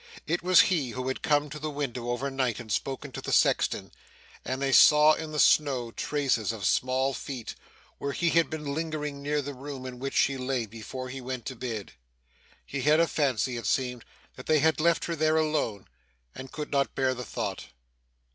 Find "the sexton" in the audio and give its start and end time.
3.21-3.91